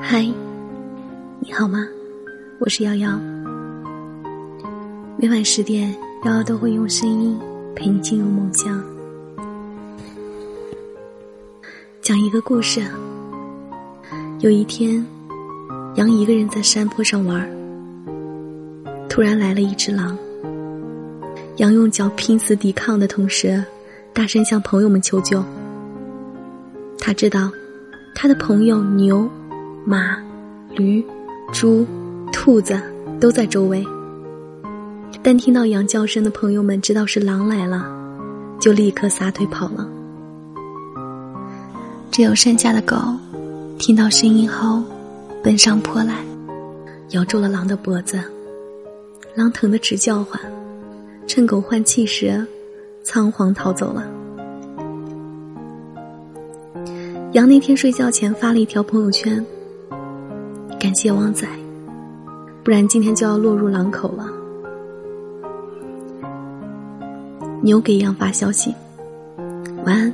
[0.00, 0.22] 嗨，
[1.40, 1.86] 你好吗？
[2.58, 3.20] 我是瑶瑶。
[5.16, 7.38] 每晚十点，瑶瑶都会用声音
[7.74, 8.82] 陪你进入梦乡。
[12.00, 12.82] 讲一个故事。
[14.40, 15.04] 有一天，
[15.96, 17.48] 羊一个人在山坡上玩，
[19.08, 20.16] 突然来了一只狼。
[21.56, 23.62] 羊用脚拼死抵抗的同时，
[24.12, 25.42] 大声向朋友们求救。
[26.98, 27.50] 他知道，
[28.14, 29.28] 他的朋友牛、
[29.86, 30.16] 马、
[30.70, 31.04] 驴、
[31.52, 31.86] 猪、
[32.32, 32.80] 兔子
[33.20, 33.84] 都在周围。
[35.22, 37.86] 但听到羊叫声的朋友们知道是狼来了，
[38.58, 39.88] 就立刻撒腿跑了。
[42.10, 42.96] 只有山下的狗，
[43.78, 44.82] 听到声音后，
[45.42, 46.24] 奔上坡来，
[47.10, 48.18] 咬住了狼的脖子。
[49.34, 50.40] 狼疼得直叫唤。
[51.26, 52.46] 趁狗换气时，
[53.02, 54.06] 仓皇逃走了。
[57.32, 59.44] 羊那天睡觉前发了一条朋友圈
[60.94, 61.44] ：“感谢旺仔，
[62.62, 64.28] 不然今天就要落入狼口了。”
[67.62, 68.72] 牛给羊发消息
[69.84, 70.12] ：“晚安，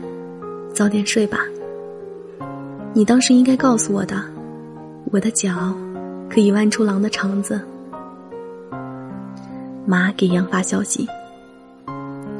[0.72, 1.40] 早点睡吧。
[2.94, 4.24] 你当时应该告诉我的，
[5.12, 5.74] 我的脚
[6.30, 7.60] 可以剜出狼的肠子。”
[9.84, 11.06] 马给羊发消息：“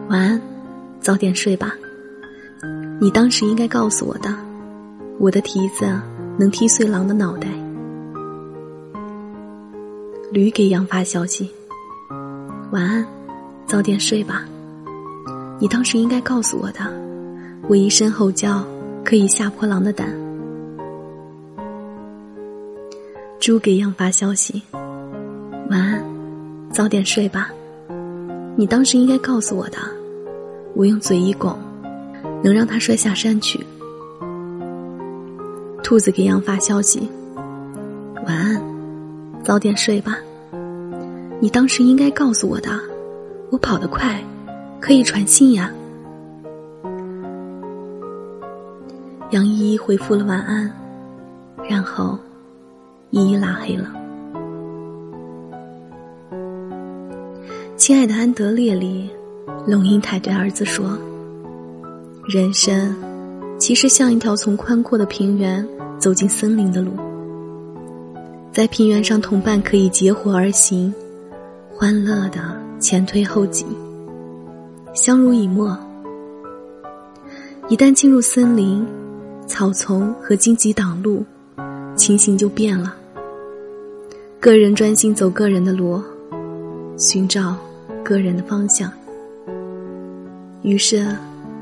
[0.08, 0.40] 晚安，
[0.98, 1.74] 早点睡吧。
[2.98, 4.34] 你当时应该告诉我的，
[5.18, 5.84] 我的蹄子
[6.38, 7.46] 能踢碎狼的脑袋。”
[10.30, 11.50] 驴给羊发消息
[12.70, 13.04] ：“晚安，
[13.66, 14.44] 早点睡吧。
[15.58, 16.80] 你当时应该告诉我的，
[17.68, 18.64] 我一声吼叫
[19.04, 20.08] 可以吓破狼的胆。”
[23.40, 24.62] 猪给羊发消息
[25.68, 26.04] ：“晚安。”
[26.72, 27.50] 早点睡吧，
[28.56, 29.78] 你当时应该告诉我的。
[30.76, 31.58] 我用嘴一拱，
[32.44, 33.58] 能让他摔下山去。
[35.82, 37.10] 兔子给羊发消息：
[38.24, 38.62] 晚安，
[39.42, 40.18] 早点睡吧。
[41.40, 42.70] 你当时应该告诉我的。
[43.50, 44.22] 我跑得快，
[44.80, 45.72] 可以传信呀。
[49.30, 50.70] 杨依依回复了晚安，
[51.68, 52.16] 然后
[53.10, 53.92] 依依拉黑了。
[57.76, 59.10] 亲爱的安德烈里，
[59.66, 60.96] 龙应台对儿子说
[62.28, 62.94] ：“人生
[63.58, 65.66] 其实像一条从宽阔的平原
[65.98, 66.92] 走进森林的路，
[68.52, 70.92] 在平原上，同伴可以结伙而行，
[71.72, 73.64] 欢乐的前推后挤，
[74.92, 75.76] 相濡以沫。
[77.68, 78.86] 一旦进入森林，
[79.46, 81.24] 草丛和荆棘挡路，
[81.94, 82.94] 情形就变了。
[84.40, 86.02] 个人专心走个人的路，
[86.96, 87.56] 寻找。”
[88.02, 88.90] 个人的方向，
[90.62, 91.06] 于是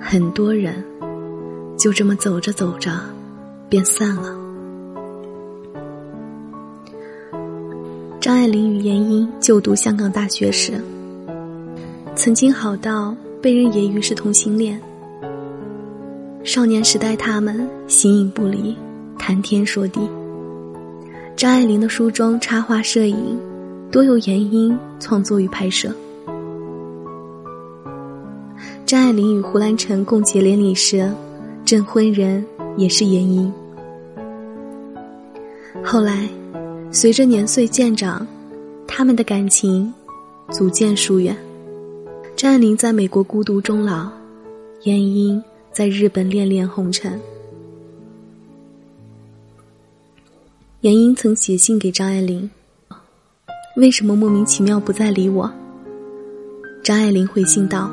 [0.01, 0.83] 很多人
[1.77, 2.93] 就这么走着走着，
[3.69, 4.35] 便散了。
[8.29, 10.75] 张爱玲与闫英就读香港大学时，
[12.15, 14.79] 曾经好到被人揶揄是同性恋。
[16.45, 18.77] 少年时代，他们形影不离，
[19.19, 20.03] 谈天说地。
[21.37, 23.17] 张爱玲的书中插画、摄影
[23.91, 25.91] 多由闫英创作与拍摄。
[28.85, 31.11] 张爱玲与胡兰成共结连理时，
[31.65, 32.45] 证婚人
[32.77, 33.51] 也是闫英。
[35.83, 36.29] 后来，
[36.91, 38.27] 随着年岁渐长，
[38.87, 39.93] 他们的感情
[40.51, 41.37] 逐渐疏远。
[42.35, 44.11] 张爱玲在美国孤独终老，
[44.85, 47.21] 闫英在日本恋恋红尘。
[50.81, 52.51] 闫英曾写信给张爱玲
[53.77, 55.51] ：“为什么莫名其妙不再理我？”
[56.83, 57.91] 张爱玲回信道。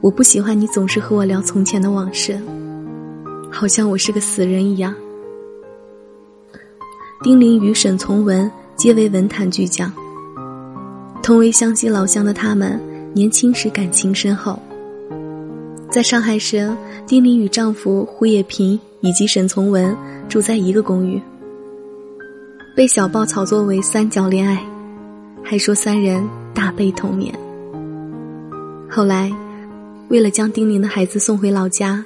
[0.00, 2.38] 我不喜欢你总是和我聊从前的往事，
[3.50, 4.94] 好像我是个死人一样。
[7.20, 9.92] 丁玲与沈从文皆为文坛巨匠，
[11.20, 12.80] 同为湘西老乡的他们，
[13.12, 14.56] 年轻时感情深厚。
[15.90, 16.72] 在上海时，
[17.06, 19.96] 丁玲与丈夫胡也平以及沈从文
[20.28, 21.20] 住在一个公寓，
[22.76, 24.64] 被小报炒作为三角恋爱，
[25.42, 26.24] 还说三人
[26.54, 27.34] 大悲童年。
[28.88, 29.32] 后来。
[30.08, 32.02] 为了将丁玲的孩子送回老家，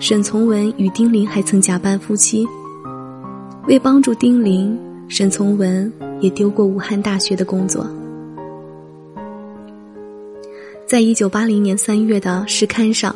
[0.00, 2.44] 沈从文与丁玲还曾假扮夫妻。
[3.68, 4.76] 为帮助丁玲，
[5.08, 7.86] 沈从文也丢过武汉大学的工作。
[10.86, 13.14] 在一九八零年三月的诗刊上，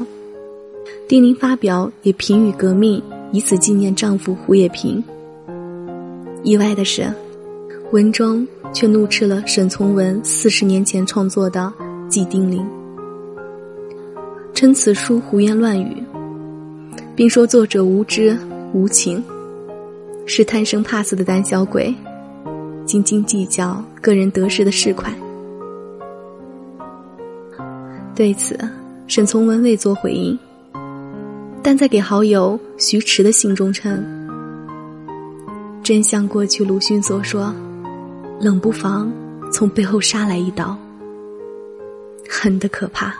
[1.08, 3.02] 丁玲发表也评语革命，
[3.32, 5.02] 以此纪念丈夫胡也平。
[6.44, 7.12] 意外的是，
[7.90, 11.72] 文中却怒斥了沈从文四十年前创作的
[12.08, 12.62] 《祭丁玲》。
[14.52, 16.00] 称此书胡言乱语，
[17.16, 18.38] 并说作者无知
[18.72, 19.20] 无情。
[20.26, 21.94] 是贪生怕死的胆小鬼，
[22.86, 25.12] 斤斤计较个人得失的市侩。
[28.14, 28.58] 对此，
[29.06, 30.38] 沈从文未作回应，
[31.62, 34.02] 但在给好友徐迟的信中称
[35.82, 37.52] ：“真像过去鲁迅所说，
[38.40, 39.12] 冷不防
[39.52, 40.76] 从背后杀来一刀，
[42.28, 43.14] 狠得可怕。”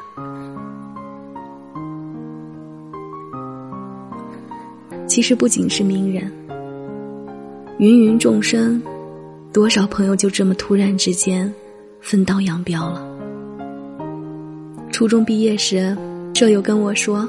[5.06, 6.32] 其实不仅是名人，
[7.78, 8.80] 芸芸众生，
[9.52, 11.52] 多少朋友就这么突然之间
[12.00, 13.04] 分道扬镳了。
[14.92, 15.96] 初中毕业时，
[16.34, 17.28] 舍友跟我说：“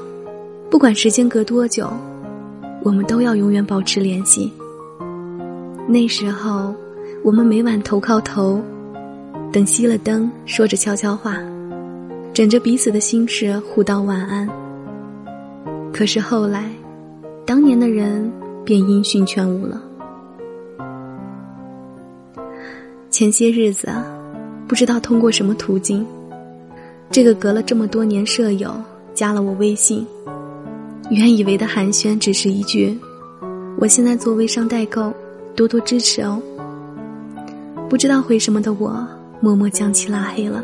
[0.70, 1.92] 不管时间隔多久，
[2.84, 4.52] 我们都要永远保持联系。”
[5.88, 6.72] 那时候，
[7.24, 8.62] 我们每晚头靠头，
[9.52, 11.38] 等熄了灯，说着悄悄话，
[12.32, 14.48] 枕着彼此的心事，互道晚安。
[15.92, 16.70] 可是后来，
[17.44, 18.30] 当年的人
[18.64, 19.82] 便音讯全无了。
[23.18, 23.88] 前些日子，
[24.68, 26.06] 不知道通过什么途径。
[27.10, 28.70] 这个隔了这么多年舍友
[29.14, 30.06] 加了我微信，
[31.08, 32.94] 原以为的寒暄只是一句
[33.80, 35.14] ：“我现在做微商代购，
[35.54, 36.38] 多多支持哦。”
[37.88, 39.02] 不知道回什么的我，
[39.40, 40.62] 默默将其拉黑了。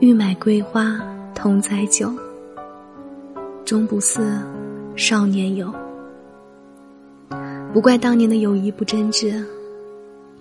[0.00, 1.00] 欲买桂花
[1.32, 2.12] 同载酒，
[3.64, 4.36] 终不似
[4.96, 5.72] 少年游。
[7.72, 9.32] 不怪当年的友谊不真挚，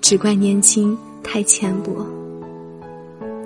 [0.01, 0.97] 只怪年轻。
[1.21, 2.07] 太浅薄，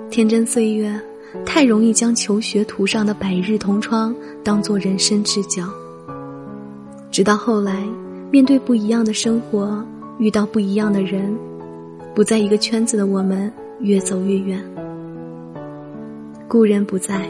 [0.08, 0.98] 天真岁月，
[1.44, 5.68] 太容易将求学途上的百日同窗当做人生至交。
[7.10, 7.84] 直到后来，
[8.30, 9.84] 面对不一样的生活，
[10.18, 11.36] 遇到不一样的人，
[12.14, 14.58] 不在一个圈子的我们越走越远。
[16.48, 17.28] 故人不在，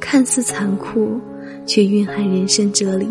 [0.00, 1.20] 看似残酷，
[1.66, 3.06] 却蕴含人生哲理。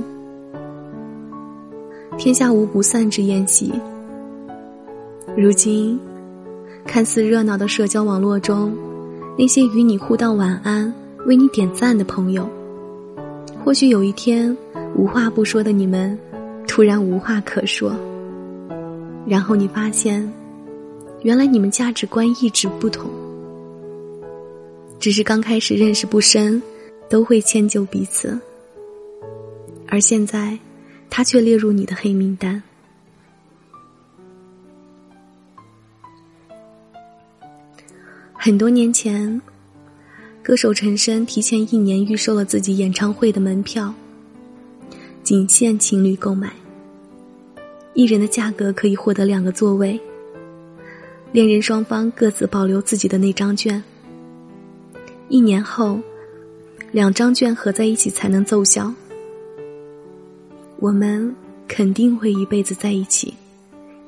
[2.17, 3.71] 天下无不散之宴席，
[5.35, 5.99] 如今。
[6.83, 8.75] 看似热闹的社交网络中，
[9.37, 10.91] 那些与你互道晚安、
[11.27, 12.49] 为你点赞的朋友，
[13.63, 14.55] 或许有一天，
[14.95, 16.17] 无话不说的你们，
[16.67, 17.95] 突然无话可说。
[19.27, 20.27] 然后你发现，
[21.21, 23.09] 原来你们价值观一直不同，
[24.99, 26.61] 只是刚开始认识不深，
[27.07, 28.37] 都会迁就彼此，
[29.87, 30.57] 而现在，
[31.11, 32.63] 他却列入你的黑名单。
[38.33, 39.39] 很多年前，
[40.41, 43.93] 歌手陈升提前一年预售了自己演唱会的门票，
[45.21, 46.51] 仅限情侣购买。
[47.93, 49.99] 一人的价格可以获得两个座位，
[51.33, 53.83] 恋人双方各自保留自己的那张券。
[55.27, 55.99] 一年后，
[56.93, 58.91] 两张券合在一起才能奏效。
[60.81, 61.33] 我们
[61.67, 63.35] 肯定会一辈子在一起，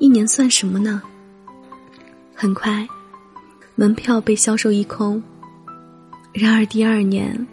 [0.00, 1.00] 一年算什么呢？
[2.34, 2.84] 很快。
[3.76, 5.22] 门票被销售一空。
[6.32, 7.46] 然而第二年，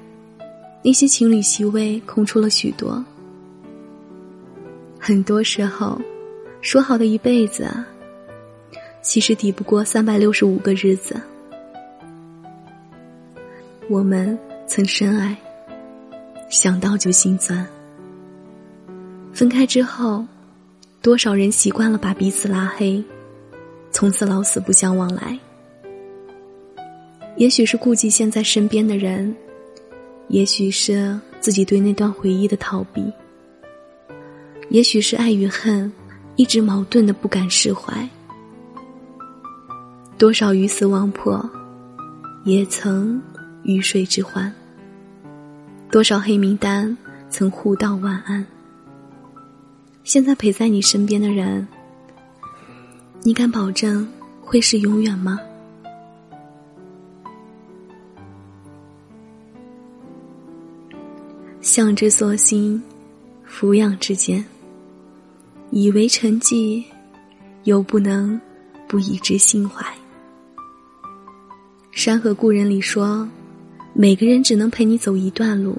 [0.84, 3.06] 那些情侣席位空出了许多。
[5.00, 6.02] 很多时候，
[6.62, 7.70] 说好的一辈子，
[9.04, 11.22] 其实抵不过三百六十五个日子。
[13.88, 15.38] 我们曾深爱，
[16.50, 17.64] 想到就心酸。
[19.42, 20.24] 分开之后，
[21.02, 23.04] 多少人习惯了把彼此拉黑，
[23.90, 25.36] 从此老死不相往来。
[27.38, 29.36] 也许是顾及现在身边的人，
[30.28, 33.12] 也许是自己对那段回忆的逃避，
[34.70, 35.92] 也许是爱与恨
[36.36, 38.08] 一直矛盾的不敢释怀。
[40.20, 41.44] 多少鱼死网破，
[42.44, 43.20] 也曾
[43.64, 44.54] 鱼水之欢。
[45.90, 46.96] 多少黑名单
[47.32, 48.46] 曾互道晚安。
[50.04, 51.66] 现在陪在你身边的人，
[53.22, 54.08] 你敢保证
[54.42, 55.40] 会是永远吗？
[61.62, 62.82] 向之所欣，
[63.46, 64.44] 俯仰之间，
[65.70, 66.84] 以为沉寂，
[67.64, 68.40] 又不能
[68.88, 69.86] 不以之心怀。
[71.92, 73.30] 《山河故人》里说
[73.94, 75.78] ：“每个人只能陪你走一段路，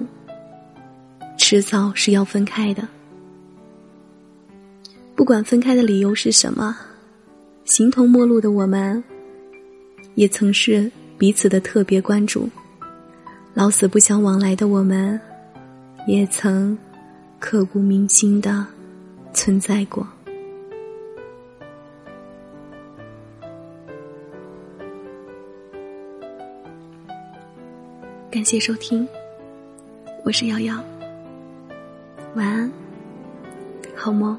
[1.37, 2.87] 迟早是要分开的。
[5.15, 6.75] 不管分开的理由是什么，
[7.65, 9.03] 形同陌路的我们，
[10.15, 12.49] 也曾是彼此的特别关注。
[13.53, 15.19] 老死不相往来的我们。”
[16.05, 16.77] 也曾
[17.39, 18.67] 刻骨铭心的
[19.33, 20.05] 存在过。
[28.29, 29.07] 感谢收听，
[30.25, 30.83] 我是瑶瑶。
[32.35, 32.69] 晚安，
[33.95, 34.37] 好梦。